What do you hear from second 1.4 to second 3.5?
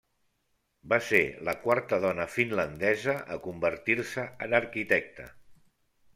la quarta dona finlandesa a